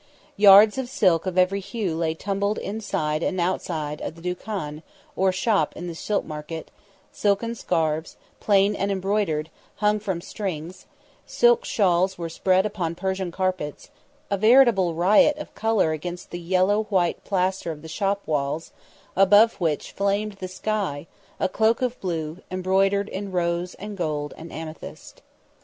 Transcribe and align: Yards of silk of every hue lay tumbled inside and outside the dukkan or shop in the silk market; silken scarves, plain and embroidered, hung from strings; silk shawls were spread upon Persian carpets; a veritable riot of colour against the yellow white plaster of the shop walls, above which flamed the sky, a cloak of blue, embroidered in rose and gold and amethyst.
Yards 0.35 0.79
of 0.79 0.89
silk 0.89 1.27
of 1.27 1.37
every 1.37 1.59
hue 1.59 1.95
lay 1.95 2.15
tumbled 2.15 2.57
inside 2.57 3.21
and 3.21 3.39
outside 3.39 3.99
the 3.99 4.19
dukkan 4.19 4.81
or 5.15 5.31
shop 5.31 5.75
in 5.75 5.85
the 5.85 5.93
silk 5.93 6.25
market; 6.25 6.71
silken 7.11 7.53
scarves, 7.53 8.17
plain 8.39 8.75
and 8.75 8.91
embroidered, 8.91 9.51
hung 9.75 9.99
from 9.99 10.19
strings; 10.19 10.87
silk 11.27 11.63
shawls 11.65 12.17
were 12.17 12.29
spread 12.29 12.65
upon 12.65 12.95
Persian 12.95 13.31
carpets; 13.31 13.91
a 14.31 14.39
veritable 14.39 14.95
riot 14.95 15.37
of 15.37 15.53
colour 15.53 15.91
against 15.91 16.31
the 16.31 16.39
yellow 16.39 16.85
white 16.85 17.23
plaster 17.23 17.69
of 17.71 17.83
the 17.83 17.87
shop 17.87 18.21
walls, 18.25 18.71
above 19.15 19.53
which 19.61 19.91
flamed 19.91 20.33
the 20.39 20.47
sky, 20.47 21.05
a 21.39 21.47
cloak 21.47 21.83
of 21.83 21.99
blue, 22.01 22.39
embroidered 22.49 23.07
in 23.07 23.31
rose 23.31 23.75
and 23.75 23.95
gold 23.97 24.33
and 24.35 24.51
amethyst. 24.51 25.21